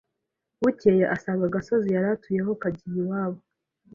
[0.61, 3.39] Bukeye asanga agasozi yari atuyeho kagiye iwabo